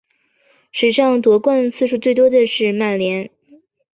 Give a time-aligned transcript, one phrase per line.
[0.03, 0.07] 历
[0.79, 3.29] 史上夺冠次数最多的是曼联。